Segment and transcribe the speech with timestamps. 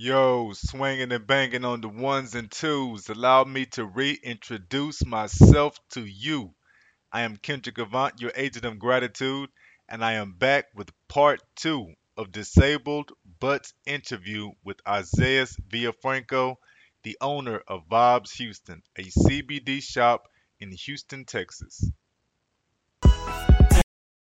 [0.00, 3.08] Yo, swinging and banging on the ones and twos.
[3.08, 6.54] Allow me to reintroduce myself to you.
[7.10, 9.50] I am Kendrick Avant, your agent of gratitude,
[9.88, 16.54] and I am back with part two of Disabled But's interview with Isaiah Villafranco,
[17.02, 20.28] the owner of Vibes Houston, a CBD shop
[20.60, 21.90] in Houston, Texas.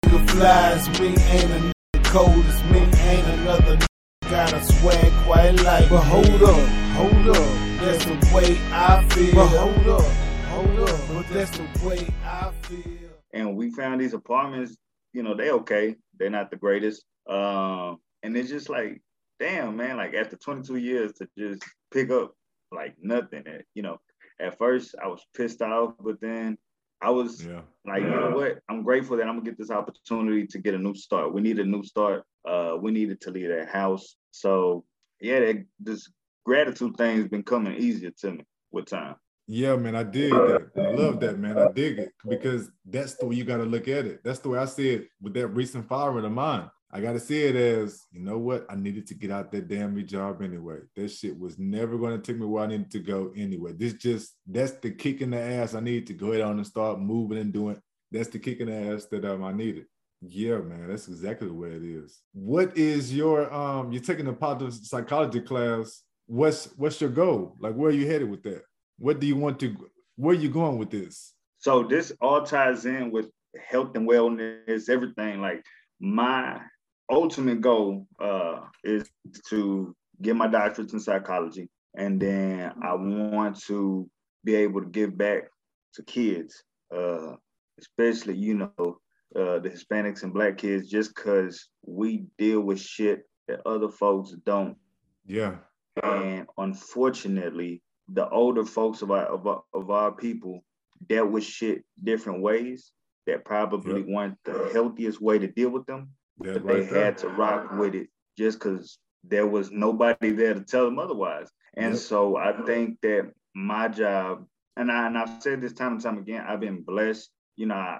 [0.02, 3.88] flies ain't a cold as me, ain't another
[4.30, 5.90] got a swag quite like.
[5.90, 9.36] But hold up, hold up, that's the way I feel.
[9.36, 10.06] But hold up,
[10.48, 13.10] hold up, but that's the way I feel.
[13.34, 14.78] and we found these apartments,
[15.14, 15.96] you know, they okay.
[16.20, 17.06] They're not the greatest.
[17.30, 19.02] Um, and it's just like,
[19.40, 21.64] damn, man, like after 22 years to just
[21.94, 22.34] pick up
[22.72, 23.44] like nothing.
[23.46, 23.98] And, you know,
[24.40, 26.58] at first I was pissed off, but then
[27.02, 27.62] I was Yeah.
[27.86, 28.60] like, you know what?
[28.70, 31.34] I'm grateful that I'm gonna get this opportunity to get a new start.
[31.34, 32.24] We need a new start.
[32.46, 34.16] Uh, we needed to leave that house.
[34.32, 34.84] So
[35.20, 36.12] yeah, that, this
[36.46, 39.16] gratitude thing has been coming easier to me with time.
[39.48, 40.72] Yeah, man, I dig that.
[40.78, 41.58] I love that, man.
[41.58, 44.22] I dig it because that's the way you got to look at it.
[44.24, 46.70] That's the way I see it with that recent firing of mine.
[46.92, 48.66] I got to see it as, you know what?
[48.70, 50.80] I needed to get out that damn job anyway.
[50.96, 53.74] That shit was never going to take me where I needed to go anyway.
[53.74, 56.66] This just, that's the kick in the ass I need to go ahead on and
[56.66, 57.78] start moving and doing.
[58.12, 59.86] That's the kick in the ass that um, I needed.
[60.22, 62.22] Yeah, man, that's exactly the way it is.
[62.34, 63.92] What is your um?
[63.92, 66.02] You're taking a positive psychology class.
[66.26, 67.56] What's what's your goal?
[67.60, 68.64] Like, where are you headed with that?
[68.98, 69.76] What do you want to?
[70.16, 71.34] Where are you going with this?
[71.60, 73.30] So this all ties in with
[73.70, 75.40] health and wellness, everything.
[75.40, 75.64] Like
[76.00, 76.62] my
[77.10, 79.10] ultimate goal uh, is
[79.50, 84.10] to get my doctorate in psychology, and then I want to
[84.44, 85.50] be able to give back
[85.94, 86.64] to kids,
[86.96, 87.34] uh,
[87.80, 89.00] especially you know
[89.36, 94.32] uh, the Hispanics and Black kids, just because we deal with shit that other folks
[94.46, 94.78] don't.
[95.26, 95.56] Yeah,
[96.04, 100.64] And unfortunately, the older folks of our of our, of our people
[101.06, 102.92] dealt with shit different ways
[103.28, 106.10] that probably weren't the healthiest way to deal with them,
[106.40, 107.06] that but they there.
[107.06, 111.50] had to rock with it just because there was nobody there to tell them otherwise.
[111.76, 112.02] And Yep.
[112.02, 116.18] so I think that my job, and I and I've said this time and time
[116.18, 117.30] again, I've been blessed.
[117.56, 118.00] You know, I,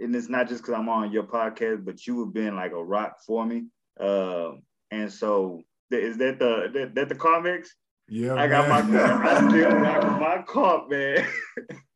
[0.00, 2.84] and it's not just because I'm on your podcast, but you have been like a
[2.84, 3.64] rock for me.
[3.98, 4.52] Uh,
[4.90, 7.74] and so is that the that, that the comics?
[8.08, 9.22] Yeah, I got my man.
[9.26, 11.26] I still got my cup, man.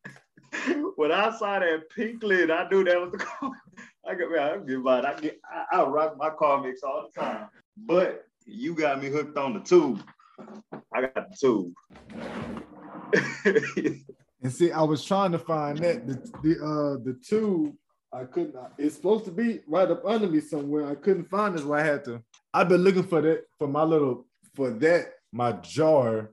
[0.95, 3.51] when I saw that pink lid, I knew that was the car.
[4.07, 5.05] I got man, I give out.
[5.05, 7.47] I get I, I rock my car mix all the time.
[7.77, 10.03] But you got me hooked on the tube.
[10.93, 11.73] I got the tube.
[14.43, 17.73] And see, I was trying to find that the the uh the tube.
[18.11, 18.55] I couldn't.
[18.77, 20.85] It's supposed to be right up under me somewhere.
[20.85, 21.61] I couldn't find it.
[21.61, 22.21] So I had to.
[22.53, 26.31] I've been looking for that for my little for that my jar.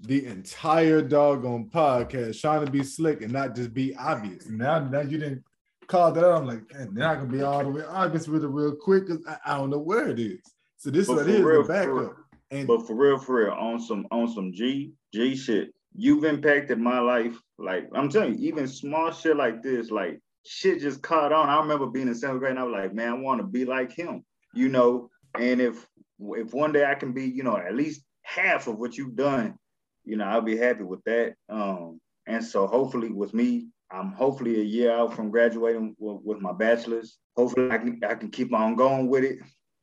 [0.00, 4.48] The entire doggone podcast, trying to be slick and not just be obvious.
[4.48, 5.42] Now, now you didn't
[5.88, 6.36] call that out.
[6.42, 9.06] I'm like, man, they're not gonna be all the way obvious with it real quick
[9.06, 10.40] because I, I don't know where it is.
[10.76, 11.94] So this But what for it is real, the backup.
[11.94, 12.14] real.
[12.50, 16.78] And But for real, for real, on some on some G G shit, you've impacted
[16.78, 17.36] my life.
[17.58, 21.48] Like I'm telling you, even small shit like this, like shit just caught on.
[21.48, 23.64] I remember being in seventh grade, and I was like, man, I want to be
[23.64, 24.24] like him,
[24.54, 25.10] you know.
[25.38, 25.86] And if
[26.20, 29.58] if one day I can be, you know, at least half of what you've done,
[30.04, 31.34] you know, I'll be happy with that.
[31.48, 36.52] Um, and so hopefully with me, I'm hopefully a year out from graduating with, my
[36.52, 37.18] bachelor's.
[37.36, 39.38] Hopefully I can I can keep on going with it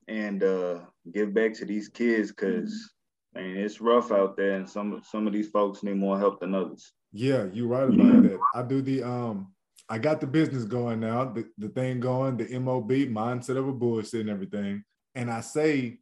[0.07, 2.93] and uh, give back to these kids because
[3.33, 6.53] man, it's rough out there, and some some of these folks need more help than
[6.53, 6.93] others.
[7.11, 8.39] Yeah, you're right about that.
[8.53, 9.53] I do the um
[9.87, 13.73] I got the business going now, the, the thing going, the MOB, mindset of a
[13.73, 14.83] bullshit and everything.
[15.13, 15.99] And I say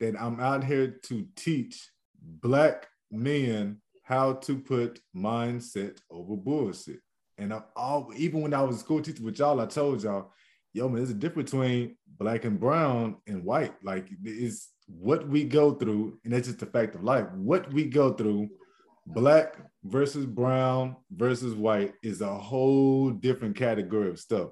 [0.00, 1.90] that I'm out here to teach
[2.20, 7.00] black men how to put mindset over bullshit.
[7.38, 10.32] And I all even when I was a school teacher with y'all, I told y'all,
[10.72, 13.74] yo, man, there's a difference between black and brown and white.
[13.82, 17.26] Like it's what we go through, and that's just the fact of life.
[17.34, 18.48] What we go through
[19.06, 24.50] black versus brown versus white is a whole different category of stuff.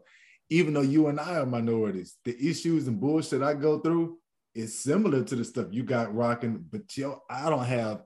[0.48, 4.18] Even though you and I are minorities, the issues and bullshit I go through
[4.54, 8.02] is similar to the stuff you got rocking, but yo, I don't have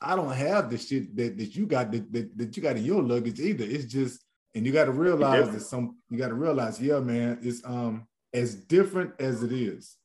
[0.00, 2.84] I don't have the shit that, that you got that, that, that you got in
[2.84, 3.64] your luggage either.
[3.64, 4.22] It's just,
[4.54, 8.06] and you got to realize that some you got to realize, yeah, man, it's um
[8.32, 9.96] as different as it is.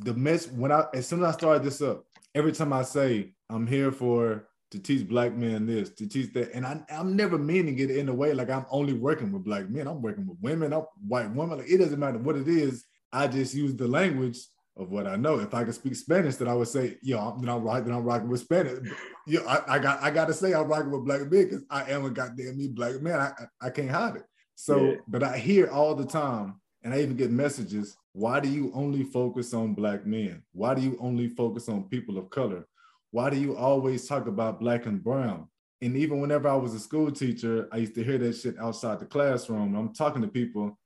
[0.00, 2.04] The mess when I as soon as I started this up,
[2.34, 6.52] every time I say I'm here for to teach black men this, to teach that.
[6.52, 9.68] And I, I'm never meaning it in a way like I'm only working with black
[9.70, 9.86] men.
[9.86, 11.58] I'm working with women, I'm white women.
[11.58, 12.84] Like it doesn't matter what it is.
[13.12, 14.38] I just use the language
[14.76, 15.38] of what I know.
[15.38, 18.04] If I could speak Spanish, then I would say, yo, then I'm right, then I'm
[18.04, 18.78] rocking with Spanish.
[19.26, 22.04] Yo, I, I got I gotta say I'm rocking with black men because I am
[22.04, 23.20] a goddamn me black man.
[23.20, 24.24] I, I, I can't hide it.
[24.56, 24.96] So, Yeah.
[25.08, 29.02] but I hear all the time, and I even get messages, why do you only
[29.02, 30.42] focus on black men?
[30.52, 32.66] Why do you only focus on people of color?
[33.10, 35.48] Why do you always talk about black and brown?
[35.80, 39.00] And even whenever I was a school teacher, I used to hear that shit outside
[39.00, 39.74] the classroom.
[39.74, 40.78] I'm talking to people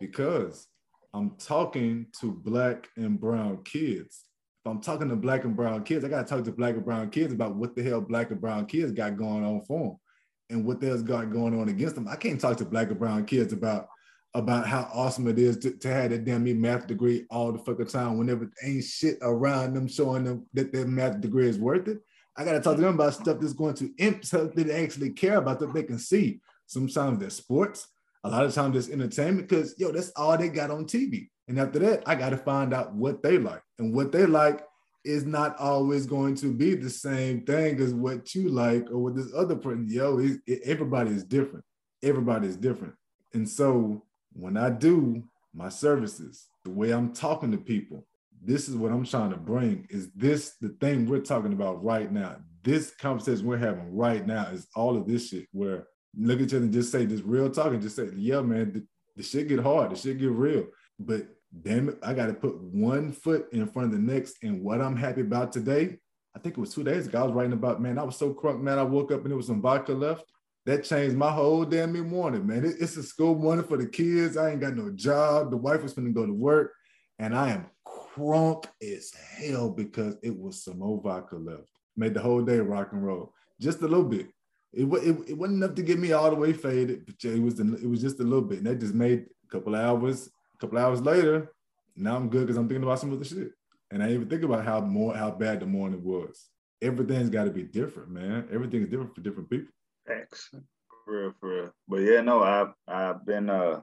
[0.00, 0.66] because
[1.18, 4.24] I'm talking to black and brown kids.
[4.64, 7.10] If I'm talking to black and brown kids, I gotta talk to black and brown
[7.10, 9.96] kids about what the hell black and brown kids got going on for them
[10.50, 12.06] and what there's got going on against them.
[12.06, 13.88] I can't talk to black and brown kids about
[14.34, 17.58] about how awesome it is to, to have that damn me math degree all the
[17.58, 21.88] fucking time whenever ain't shit around them showing them that their math degree is worth
[21.88, 21.98] it.
[22.36, 25.38] I gotta talk to them about stuff that's going to imp that they actually care
[25.38, 26.40] about that they can see.
[26.66, 27.88] Sometimes there's sports,
[28.24, 31.28] a lot of times it's entertainment because yo, that's all they got on TV.
[31.48, 33.62] And after that, I got to find out what they like.
[33.78, 34.64] And what they like
[35.04, 39.16] is not always going to be the same thing as what you like or what
[39.16, 39.86] this other person.
[39.88, 41.64] Yo, it, it- everybody is different.
[42.02, 42.94] Everybody is different.
[43.32, 45.24] And so when I do
[45.54, 48.06] my services, the way I'm talking to people,
[48.44, 49.86] this is what I'm trying to bring.
[49.90, 52.36] Is this the thing we're talking about right now?
[52.62, 56.54] This conversation we're having right now is all of this shit where look at each
[56.54, 59.48] other and just say this real talk and just say, yeah, man, the, the shit
[59.48, 60.66] get hard, the shit get real.
[60.98, 61.26] But
[61.62, 64.36] damn it, I got to put one foot in front of the next.
[64.42, 65.98] And what I'm happy about today,
[66.36, 68.32] I think it was two days ago, I was writing about, man, I was so
[68.32, 68.78] crunk, man.
[68.78, 70.24] I woke up and there was some vodka left.
[70.66, 72.64] That changed my whole damn morning, man.
[72.64, 74.36] It- it's a school morning for the kids.
[74.36, 75.50] I ain't got no job.
[75.50, 76.74] The wife was going to go to work.
[77.18, 81.68] And I am crunk as hell because it was some more vodka left.
[81.96, 83.32] Made the whole day rock and roll.
[83.60, 84.28] Just a little bit.
[84.72, 87.58] It, it, it wasn't enough to get me all the way faded, but it was
[87.58, 88.58] it was just a little bit.
[88.58, 91.52] And that just made a couple hours, a couple hours later,
[91.98, 93.50] now I'm good because I'm thinking about some other shit.
[93.90, 96.48] And I even think about how more how bad the morning was.
[96.80, 98.48] Everything's got to be different, man.
[98.52, 99.72] Everything's different for different people.
[100.06, 100.50] Facts.
[101.04, 101.70] For real, for real.
[101.88, 103.80] But yeah, no, I've I've been uh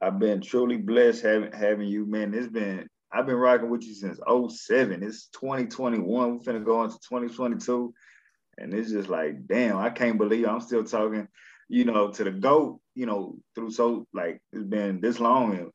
[0.00, 2.32] I've been truly blessed having having you, man.
[2.34, 5.02] It's been I've been rocking with you since 07.
[5.02, 6.04] It's 2021.
[6.06, 7.92] We're finna go into 2022.
[8.58, 11.28] And it's just like, damn, I can't believe I'm still talking,
[11.68, 15.70] you know, to the GOAT, you know, through so like it's been this long and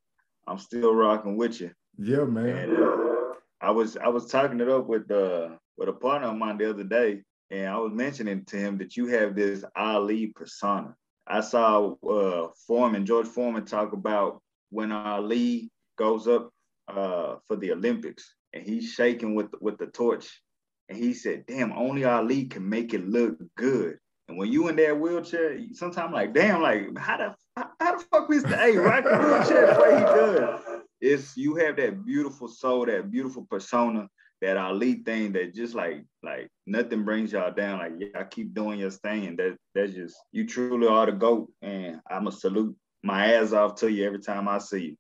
[0.48, 1.72] I'm still rocking with you.
[1.98, 2.48] Yeah, man.
[2.58, 6.38] And uh, I was I was talking it up with uh with a partner of
[6.38, 10.28] mine the other day, and I was mentioning to him that you have this Ali
[10.36, 10.96] persona.
[11.26, 16.50] I saw uh Foreman, George Foreman talk about when Ali goes up
[16.90, 20.42] uh for the Olympics and he's shaking with with the torch.
[20.90, 23.98] And he said, damn, only Ali can make it look good.
[24.28, 28.06] And when you in that wheelchair, sometimes like, damn, like how the how, how the
[28.12, 28.58] fuck Mr.
[28.58, 30.82] A rock the wheelchair the way he does?
[31.04, 34.08] it's you have that beautiful soul, that beautiful persona,
[34.42, 37.80] that Ali thing that just like like nothing brings y'all down.
[37.80, 41.52] Like y'all keep doing your thing, and that that's just you truly are the goat.
[41.62, 44.96] And I'ma salute my ass off to you every time I see you.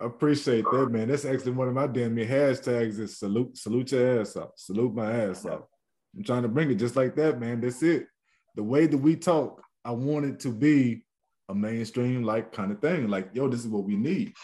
[0.00, 1.08] I appreciate that, man.
[1.08, 4.94] That's actually one of my damn near hashtags is salute, salute your ass up, salute
[4.94, 5.68] my ass up.
[6.16, 7.60] I'm trying to bring it just like that, man.
[7.60, 8.06] That's it.
[8.54, 11.02] The way that we talk, I want it to be
[11.48, 13.08] a mainstream like kind of thing.
[13.08, 14.34] Like, yo, this is what we need.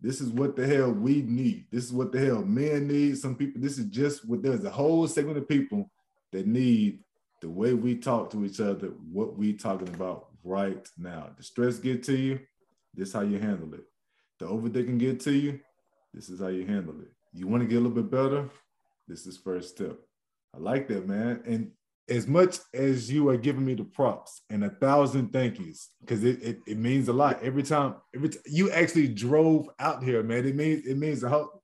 [0.00, 1.66] This is what the hell we need.
[1.70, 3.18] This is what the hell men need.
[3.18, 5.90] Some people, this is just what there's a whole segment of people
[6.32, 7.00] that need
[7.40, 11.30] the way we talk to each other, what we talking about right now.
[11.36, 12.40] The stress get to you,
[12.94, 13.89] this how you handle it.
[14.40, 15.60] The over they can get to you,
[16.14, 17.12] this is how you handle it.
[17.32, 18.48] You want to get a little bit better,
[19.06, 19.98] this is first step.
[20.54, 21.42] I like that, man.
[21.46, 21.72] And
[22.08, 26.24] as much as you are giving me the props and a thousand thank yous, because
[26.24, 27.96] it, it, it means a lot every time.
[28.14, 30.46] Every t- you actually drove out here, man.
[30.46, 31.62] It means it means a whole.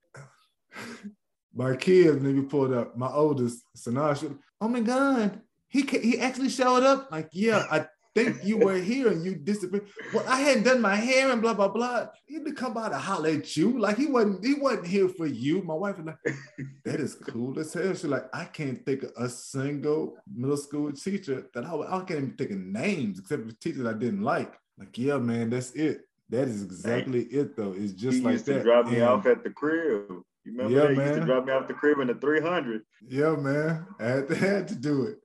[1.55, 2.97] my kids, maybe pulled up.
[2.97, 4.39] My oldest, Sanasha.
[4.61, 7.11] Oh my God, he he actually showed up.
[7.11, 9.87] Like, yeah, I think you were here and you disappeared.
[10.13, 12.07] Well, I hadn't done my hair and blah blah blah.
[12.27, 13.79] He didn't come by to holler at you.
[13.79, 15.63] Like he wasn't he wasn't here for you.
[15.63, 16.37] My wife was like,
[16.85, 17.93] that is cool as hell.
[17.95, 22.11] She's like, I can't think of a single middle school teacher that I, I can't
[22.23, 24.53] even think of names except for teachers I didn't like.
[24.79, 26.03] Like, yeah, man, that's it.
[26.29, 27.73] That is exactly it, though.
[27.77, 28.55] It's just he like used that.
[28.59, 30.11] to drop me And- off at the crib.
[30.45, 30.91] You remember Yeah, that?
[30.95, 31.27] He used to man.
[31.29, 32.83] drop me off the crib in the 300.
[33.09, 33.87] Yeah, man.
[34.01, 35.19] I had to, had to do it.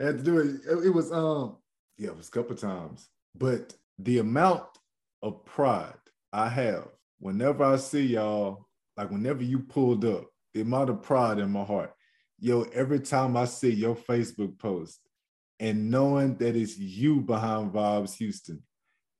[0.00, 0.38] I had to do.
[0.38, 1.56] It, it was um,
[1.98, 3.08] yeah, it was a couple times.
[3.36, 4.64] But the amount
[5.22, 5.94] of pride
[6.32, 6.88] I have
[7.18, 11.64] whenever I see y'all, like whenever you pulled up, the amount of pride in my
[11.64, 11.92] heart.
[12.40, 15.00] Yo, every time I see your Facebook post
[15.58, 18.62] and knowing that it's you behind Vibes Houston,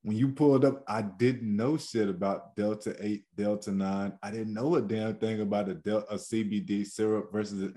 [0.02, 4.12] when you pulled up, I didn't know shit about Delta 8, Delta 9.
[4.22, 7.72] I didn't know a damn thing about a, Del- a CBD syrup versus.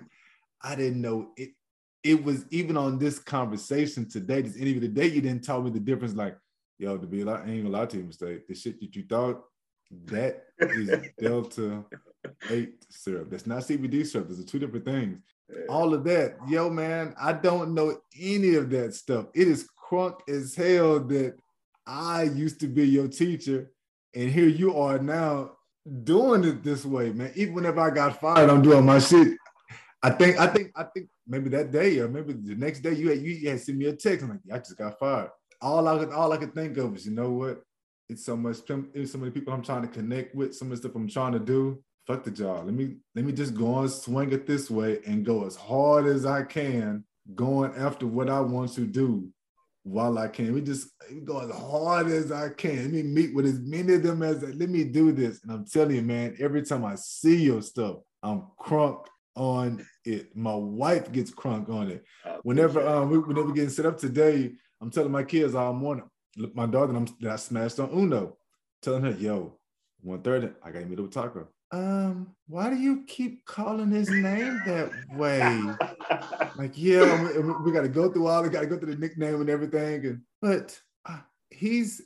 [0.61, 1.49] I didn't know it.
[2.03, 5.79] It was even on this conversation today, this interview today, you didn't tell me the
[5.79, 6.15] difference.
[6.15, 6.35] Like,
[6.79, 8.47] yo, to be a lot, I ain't gonna lie to you, mistake.
[8.47, 9.43] The shit that you thought,
[10.05, 10.89] that is
[11.19, 11.83] Delta
[12.49, 13.29] 8 syrup.
[13.29, 14.29] That's not CBD syrup.
[14.29, 15.19] Those are two different things.
[15.69, 19.27] All of that, yo, man, I don't know any of that stuff.
[19.35, 21.35] It is crunk as hell that
[21.85, 23.71] I used to be your teacher,
[24.15, 25.51] and here you are now
[26.03, 27.31] doing it this way, man.
[27.35, 29.37] Even whenever I got fired, I'm doing my shit.
[30.03, 33.09] I think, I think, I think maybe that day or maybe the next day you
[33.09, 34.23] had you had sent me a text.
[34.23, 35.29] I'm like, I just got fired.
[35.61, 37.61] All I could, all I could think of is, you know what?
[38.09, 38.57] It's so much,
[38.93, 41.39] it's so many people I'm trying to connect with, of the stuff I'm trying to
[41.39, 41.81] do.
[42.07, 42.65] Fuck the job.
[42.65, 46.07] Let me let me just go and swing it this way and go as hard
[46.07, 49.29] as I can, going after what I want to do
[49.83, 50.53] while I can.
[50.53, 50.89] We just
[51.23, 52.77] go as hard as I can.
[52.77, 55.43] Let me meet with as many of them as let me do this.
[55.43, 60.35] And I'm telling you, man, every time I see your stuff, I'm crunk on it.
[60.35, 62.05] My wife gets crunk on it.
[62.43, 66.05] Whenever um we whenever getting set up today, I'm telling my kids all morning.
[66.37, 68.37] Look, my daughter I'm, I smashed on Uno,
[68.81, 69.57] telling her, yo,
[70.01, 71.47] one thirty, I gotta meet up with Taco.
[71.73, 75.41] Um, why do you keep calling his name that way?
[76.57, 78.43] like, yeah, we, we got to go through all.
[78.43, 80.05] We got to go through the nickname and everything.
[80.05, 81.19] And but uh,
[81.49, 82.01] he's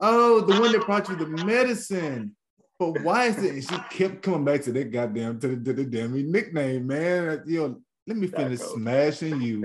[0.00, 2.36] oh, the one that brought you the medicine.
[2.78, 3.54] But why is it?
[3.54, 7.42] And she kept coming back to that goddamn to the, to the damn nickname, man.
[7.46, 8.74] You know, let me finish Taco.
[8.76, 9.64] smashing you,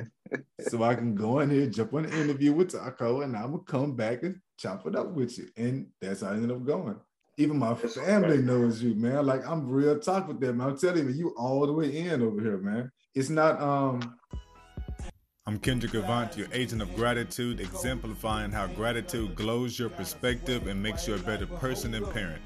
[0.59, 3.63] so I can go in here, jump on an interview with Taco, and I'm gonna
[3.67, 5.47] come back and chop it up with you.
[5.55, 6.95] And that's how I ended up going.
[7.37, 8.45] Even my That's family right.
[8.45, 9.25] knows you, man.
[9.25, 10.61] Like I'm real talk with them.
[10.61, 12.91] I'm telling you, you all the way in over here, man.
[13.15, 14.17] It's not um
[15.45, 21.07] I'm Kendrick Avant, your agent of gratitude, exemplifying how gratitude glows your perspective and makes
[21.07, 22.41] you a better person and parent.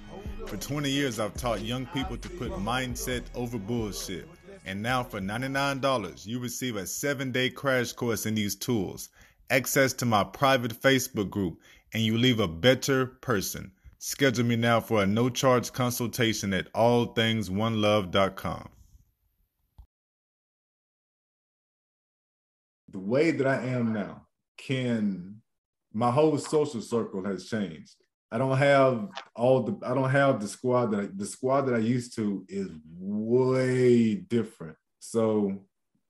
[0.48, 4.30] For 20 years, I've taught young people to put mindset over bullshit.
[4.66, 9.10] And now, for $99, you receive a seven day crash course in these tools,
[9.50, 11.60] access to my private Facebook group,
[11.94, 13.74] and you leave a better person.
[14.00, 18.70] Schedule me now for a no charge consultation at allthingsonelove.com.
[22.90, 25.42] The way that I am now can
[25.94, 27.98] my whole social circle has changed.
[28.32, 31.76] I don't have all the I don't have the squad that I, the squad that
[31.76, 32.70] I used to is
[33.00, 34.76] way different.
[35.00, 35.64] So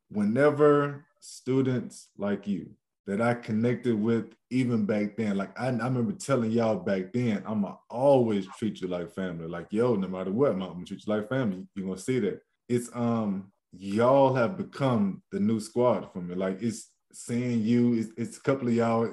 [0.09, 2.69] whenever students like you
[3.07, 5.37] that I connected with even back then.
[5.37, 9.47] Like I, I remember telling y'all back then, I'm gonna always treat you like family.
[9.47, 11.65] Like yo, no matter what, I'm gonna treat you like family.
[11.73, 12.41] You're gonna see that.
[12.67, 16.35] It's um y'all have become the new squad for me.
[16.35, 17.93] Like it's seeing you.
[17.93, 19.09] It's, it's a couple of y'all.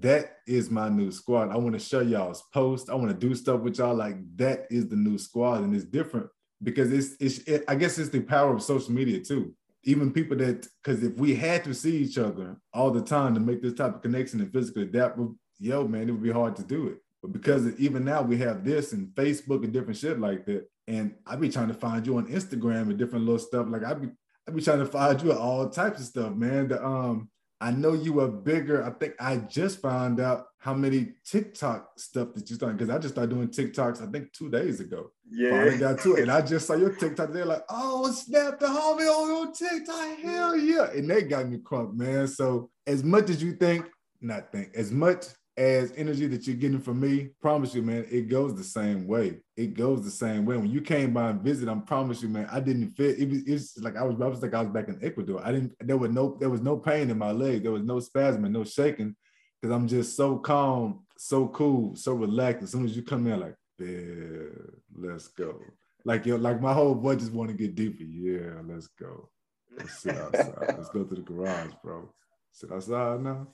[0.00, 1.50] That is my new squad.
[1.50, 2.90] I want to show y'all's post.
[2.90, 3.94] I want to do stuff with y'all.
[3.94, 6.28] Like that is the new squad, and it's different
[6.62, 7.38] because it's it's.
[7.48, 9.54] It, I guess it's the power of social media too
[9.84, 13.40] even people that because if we had to see each other all the time to
[13.40, 15.18] make this type of connection and physically adapt,
[15.58, 16.98] yo, man, it would be hard to do it.
[17.22, 21.14] But because even now we have this and Facebook and different shit like that, and
[21.26, 23.66] I be trying to find you on Instagram and different little stuff.
[23.68, 24.08] Like I be
[24.46, 26.68] I be trying to find you all types of stuff, man.
[26.68, 27.30] The um
[27.60, 28.84] I know you were bigger.
[28.84, 32.98] I think I just found out how many TikTok stuff that you started because I
[32.98, 34.06] just started doing TikToks.
[34.06, 35.10] I think two days ago.
[35.28, 37.32] Yeah, finally got to it, and I just saw your TikTok.
[37.32, 41.58] They're like, "Oh, snap the homie on your TikTok, hell yeah!" And they got me
[41.58, 42.28] crunk, man.
[42.28, 43.86] So as much as you think,
[44.20, 45.26] not think, as much
[45.58, 49.40] as energy that you're getting from me, promise you, man, it goes the same way.
[49.56, 50.56] It goes the same way.
[50.56, 53.18] When you came by and visit, I promise you, man, I didn't fit.
[53.18, 55.42] It was, like I was, I was like I was back in Ecuador.
[55.44, 55.74] I didn't.
[55.80, 57.64] There was no, there was no pain in my leg.
[57.64, 59.16] There was no spasm, and no shaking
[59.60, 62.62] because I'm just so calm, so cool, so relaxed.
[62.62, 64.48] As soon as you come in, like, yeah,
[64.96, 65.60] let's go.
[66.04, 68.04] Like yo, like my whole boy just want to get deeper.
[68.04, 69.28] Yeah, let's go.
[69.76, 70.54] Let's sit outside.
[70.76, 72.08] let's go to the garage, bro.
[72.52, 73.48] Sit outside now.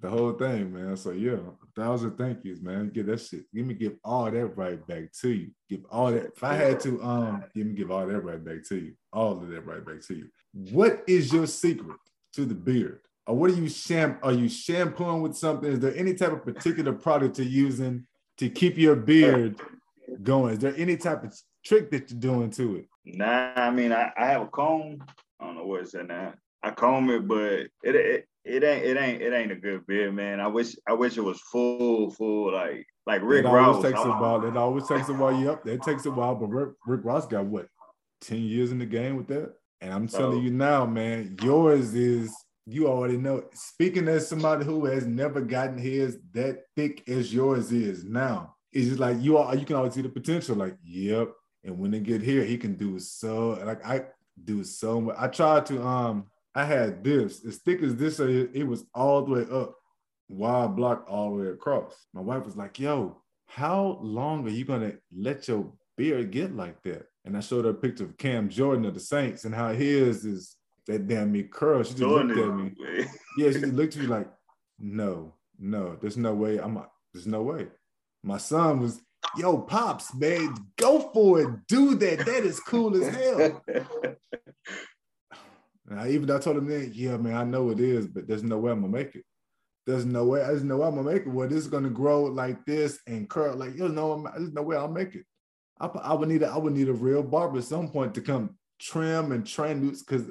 [0.00, 0.96] The whole thing, man.
[0.96, 2.90] So yeah, a thousand thank yous, man.
[2.90, 3.44] Give that shit.
[3.54, 5.50] Give me give all that right back to you.
[5.70, 6.26] Give all that.
[6.36, 8.94] If I had to, um, give me give all that right back to you.
[9.12, 10.28] All of that right back to you.
[10.52, 11.98] What is your secret
[12.34, 13.00] to the beard?
[13.26, 14.18] or what are you sham?
[14.22, 15.72] Are you shampooing with something?
[15.72, 18.06] Is there any type of particular product you're using
[18.38, 19.60] to keep your beard
[20.22, 20.54] going?
[20.54, 21.34] Is there any type of
[21.64, 22.86] trick that you're doing to it?
[23.04, 25.02] Nah, I mean I, I have a comb.
[25.40, 26.34] I don't know what it's in now.
[26.62, 30.14] I comb it, but it, it it ain't it ain't it ain't a good beard,
[30.14, 30.40] man.
[30.40, 33.76] I wish I wish it was full, full like like Rick it Ross.
[33.76, 34.44] Always takes a while.
[34.44, 35.38] It always takes a while.
[35.38, 36.34] Yep, it takes a while.
[36.34, 37.68] But Rick, Rick Ross got what
[38.20, 42.34] ten years in the game with that, and I'm telling you now, man, yours is
[42.66, 43.44] you already know.
[43.54, 48.88] Speaking as somebody who has never gotten his that thick as yours is now, it's
[48.88, 49.56] just like you are.
[49.56, 50.56] You can always see the potential.
[50.56, 51.32] Like, yep.
[51.64, 53.58] And when they get here, he can do so.
[53.64, 54.04] Like I
[54.44, 55.16] do so much.
[55.18, 55.82] I tried to.
[55.82, 58.20] Um, I had this as thick as this.
[58.20, 59.76] Uh, it, it was all the way up,
[60.28, 62.06] wide block all the way across.
[62.12, 66.82] My wife was like, "Yo, how long are you gonna let your beard get like
[66.82, 69.72] that?" And I showed her a picture of Cam Jordan of the Saints and how
[69.72, 70.56] his is
[70.86, 71.82] that damn me curl.
[71.82, 73.06] She just Jordan looked at me.
[73.38, 74.28] Yeah, she just looked at me like,
[74.78, 76.58] no, no, there's no way.
[76.58, 77.68] I'm not, there's no way.
[78.22, 79.00] My son was,
[79.36, 81.66] yo, pops, man, go for it.
[81.68, 82.20] Do that.
[82.20, 83.62] That is cool as hell.
[85.88, 88.42] And I even I told him then, yeah, man, I know it is, but there's
[88.42, 89.24] no way I'm gonna make it.
[89.86, 91.28] There's no way, there's no way I'm gonna make it.
[91.28, 94.76] Well, this is gonna grow like this and curl like you know, there's no way
[94.76, 95.24] I'll make it.
[95.80, 98.20] I, I would need a, I would need a real barber at some point to
[98.20, 100.24] come trim and train because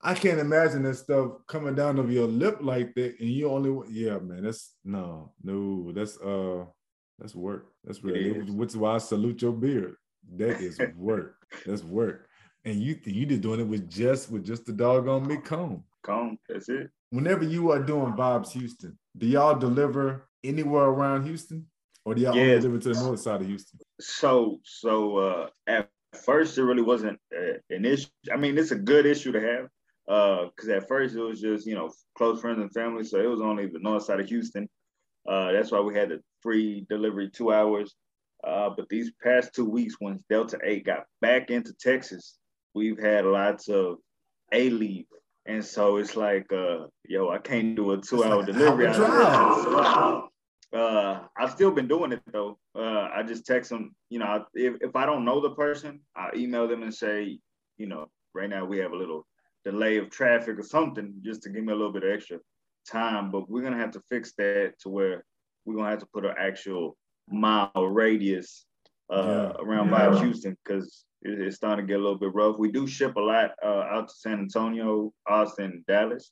[0.00, 3.88] I can't imagine that stuff coming down of your lip like that, and you only
[3.90, 4.44] yeah, man.
[4.44, 6.64] That's no, no, that's uh,
[7.18, 7.66] that's work.
[7.84, 9.96] That's really which is why I salute your beard.
[10.36, 11.36] That is work.
[11.66, 12.27] that's work.
[12.68, 15.84] And you you just doing it with just with just the doggone me comb.
[16.02, 16.90] Come, that's it.
[17.08, 21.66] Whenever you are doing Vibes Houston, do y'all deliver anywhere around Houston,
[22.04, 23.78] or do y'all only deliver to the north side of Houston?
[24.00, 25.88] So, so uh, at
[26.22, 28.08] first it really wasn't uh, an issue.
[28.30, 31.74] I mean, it's a good issue to have because at first it was just you
[31.74, 34.68] know close friends and family, so it was only the north side of Houston.
[35.26, 37.94] Uh, that's why we had the free delivery two hours.
[38.44, 42.37] Uh, but these past two weeks, when Delta Eight got back into Texas,
[42.78, 43.98] we've had lots of
[44.52, 45.06] A leave.
[45.46, 48.86] And so it's like, uh, yo, I can't do a like delivery.
[48.86, 49.64] hour out of drive.
[49.64, 49.64] Texas.
[49.64, 52.58] So, uh, I've still been doing it though.
[52.74, 56.28] Uh, I just text them, you know, if, if I don't know the person, I
[56.36, 57.38] email them and say,
[57.78, 59.26] you know, right now we have a little
[59.64, 62.38] delay of traffic or something just to give me a little bit of extra
[62.86, 63.30] time.
[63.30, 65.24] But we're gonna have to fix that to where
[65.64, 66.96] we're gonna have to put an actual
[67.30, 68.66] mile radius
[69.10, 69.64] uh, Yeah.
[69.64, 69.98] around Yeah.
[70.10, 72.58] Vibes Houston because it's starting to get a little bit rough.
[72.58, 76.30] We do ship a lot uh, out to San Antonio, Austin, Dallas.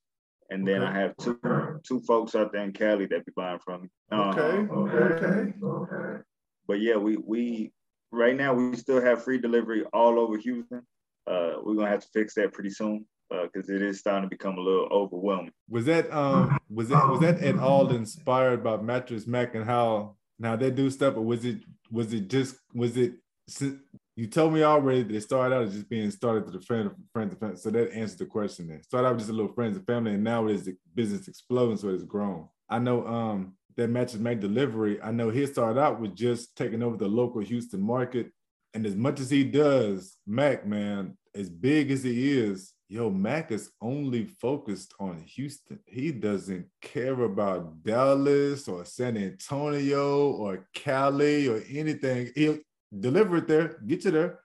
[0.51, 0.93] And then Okay.
[0.93, 1.41] I have two
[1.83, 3.89] two folks out there in Cali that be buying from me.
[4.13, 6.23] Uh, Okay, okay, okay.
[6.69, 7.73] but yeah, we we
[8.13, 10.83] right now we still have free delivery all over Houston.
[11.27, 14.57] Uh, we're gonna have to fix that pretty soon because it is starting to become
[14.57, 15.51] a little overwhelming.
[15.69, 20.15] Was that um was that was that at all inspired by Mattress Mac and how
[20.39, 21.59] now they do stuff, or was it
[21.91, 23.15] was it just was it
[23.49, 23.79] si-
[24.17, 26.91] you told me already that it started out as just being started to the friend
[27.13, 27.57] friends and family.
[27.57, 28.83] So that answered the question there.
[28.83, 31.29] Started out with just a little friends and family, and now it is the business
[31.29, 32.49] exploding, so it's grown.
[32.69, 36.83] I know um that Mattress Mac delivery, I know he started out with just taking
[36.83, 38.33] over the local Houston market.
[38.73, 43.53] And as much as he does, Mac, man, as big as he is, yo, Mac
[43.53, 45.79] is only focused on Houston.
[45.85, 52.31] He doesn't care about Dallas or San Antonio or Cali or anything.
[52.35, 52.59] He'll
[52.99, 54.41] deliver it there, get you there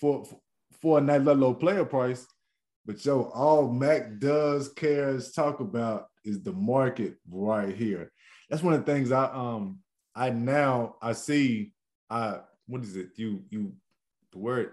[0.00, 0.26] for
[0.80, 2.26] for a nice little low player price.
[2.84, 8.12] But yo, all Mac does cares talk about is the market right here.
[8.48, 9.80] That's one of the things I um
[10.14, 11.72] I now I see
[12.10, 13.10] I what is it?
[13.16, 13.72] You you
[14.32, 14.72] the word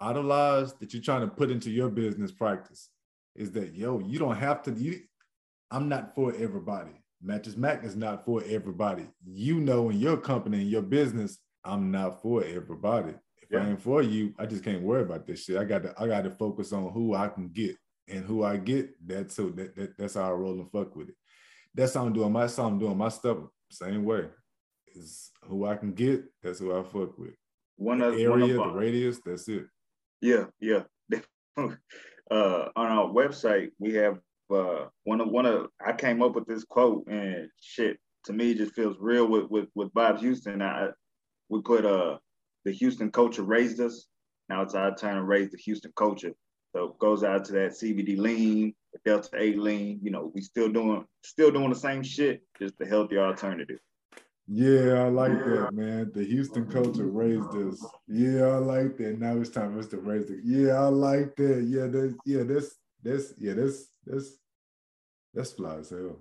[0.00, 2.90] idolize that you're trying to put into your business practice
[3.34, 5.00] is that yo, you don't have to you
[5.70, 6.92] I'm not for everybody.
[7.22, 9.06] Mattress Mac is not for everybody.
[9.24, 13.14] You know in your company in your business, I'm not for everybody.
[13.42, 15.56] If I ain't for you, I just can't worry about this shit.
[15.56, 17.76] I got to I got to focus on who I can get
[18.08, 18.90] and who I get.
[19.06, 21.14] That's so that, that that's how I roll and fuck with it.
[21.74, 23.38] That's how I'm doing my that's how I'm doing my stuff.
[23.70, 24.28] Same way.
[24.94, 26.24] Is who I can get.
[26.42, 27.34] That's who I fuck with.
[27.76, 29.20] One The one area, of the radius.
[29.24, 29.66] That's it.
[30.20, 30.84] Yeah, yeah.
[31.56, 31.68] uh,
[32.30, 34.18] on our website, we have
[34.52, 37.98] uh, one of one of I came up with this quote and shit.
[38.24, 40.62] To me, just feels real with with with Vibes Houston.
[40.62, 40.90] I
[41.54, 42.18] we put uh
[42.64, 44.06] the Houston culture raised us.
[44.48, 46.32] Now it's our turn to raise the Houston culture.
[46.74, 50.00] So it goes out to that CBD lean, the Delta Eight lean.
[50.02, 53.78] You know, we still doing still doing the same shit, just the healthier alternative.
[54.48, 56.10] Yeah, I like that, man.
[56.12, 57.82] The Houston culture raised us.
[58.08, 59.18] Yeah, I like that.
[59.18, 60.40] Now it's time for us to raise it.
[60.44, 61.62] Yeah, I like that.
[61.62, 64.30] Yeah, that's yeah, that's that's yeah, that's that's
[65.32, 66.18] that's fly as hell.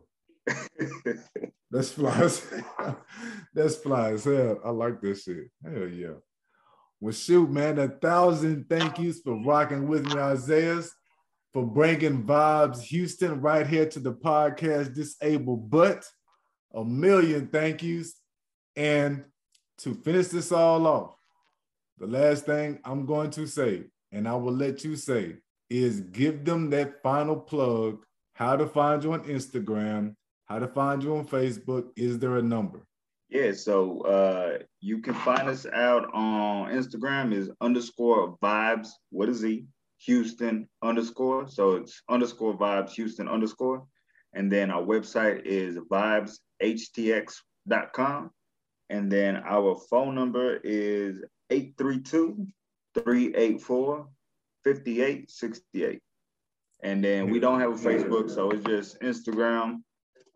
[1.73, 2.99] That's fly as hell.
[3.55, 4.59] That's fly as hell.
[4.63, 5.49] I like this shit.
[5.63, 6.19] Hell yeah.
[7.01, 10.83] Well, shoot, man, a thousand thank yous for rocking with me, Isaiah,
[11.51, 16.05] for bringing vibes Houston right here to the podcast, Disabled But.
[16.75, 18.13] A million thank yous.
[18.75, 19.23] And
[19.79, 21.15] to finish this all off,
[21.97, 25.37] the last thing I'm going to say, and I will let you say,
[25.71, 30.15] is give them that final plug how to find you on Instagram,
[30.53, 31.87] how to find you on Facebook.
[31.95, 32.85] Is there a number?
[33.29, 38.89] Yeah, so uh, you can find us out on Instagram is underscore vibes.
[39.09, 39.65] What is he?
[40.05, 41.49] Houston underscore.
[41.49, 43.87] So it's underscore vibes Houston underscore.
[44.33, 48.29] And then our website is vibeshtx.com.
[48.91, 52.45] And then our phone number is 832
[52.93, 54.07] 384
[54.63, 55.99] 5868.
[56.83, 59.79] And then we don't have a Facebook, so it's just Instagram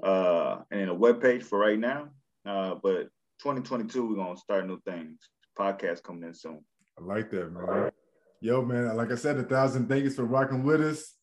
[0.03, 2.09] uh, and in a webpage for right now.
[2.45, 3.09] Uh, but
[3.41, 5.19] 2022, we're gonna start new things.
[5.57, 6.63] Podcast coming in soon.
[6.99, 7.91] I like that, man.
[8.39, 11.13] Yo, man, like I said, a thousand thanks for rocking with us.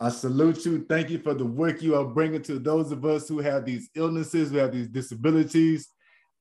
[0.00, 0.84] I salute you.
[0.88, 3.88] Thank you for the work you are bringing to those of us who have these
[3.94, 5.88] illnesses, who have these disabilities.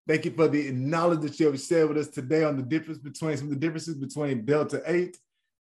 [0.07, 2.99] Thank you for the knowledge that you have shared with us today on the difference
[2.99, 5.15] between some of the differences between Delta 8,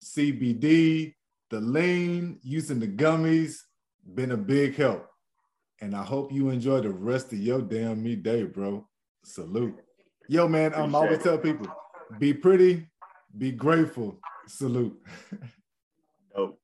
[0.04, 1.14] CBD,
[1.50, 3.58] the lean, using the gummies.
[4.14, 5.08] Been a big help.
[5.80, 8.86] And I hope you enjoy the rest of your damn me day, bro.
[9.24, 9.76] Salute.
[10.28, 11.66] Yo, man, um, I'm always tell people
[12.18, 12.86] be pretty,
[13.36, 14.18] be grateful.
[14.46, 14.98] Salute.
[16.34, 16.58] Dope.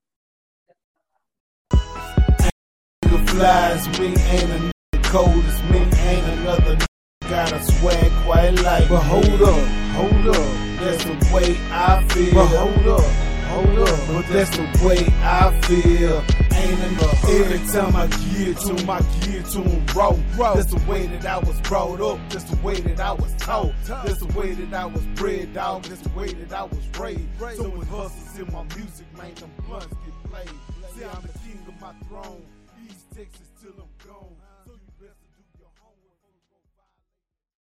[3.04, 6.86] Nigga flies me, ain't a nigga cold as me, ain't another nigga
[7.28, 8.88] got a swag quite like.
[8.88, 12.34] But hold up, hold up, that's the way I feel.
[12.34, 16.22] But hold up, hold up, but that's the way I feel.
[16.52, 17.24] Ain't enough.
[17.24, 19.60] Every time I get to my gear to
[19.94, 20.54] raw.
[20.54, 22.18] That's the way that I was brought up.
[22.30, 23.72] That's the way that I was taught.
[23.86, 25.84] That's the way that I was bred, dog.
[25.84, 27.56] That's the way that I was raised.
[27.56, 30.48] So when hustles in my music, man, them blunts get played.
[30.94, 32.42] See, I'm the king of my throne.
[32.86, 33.49] East Texas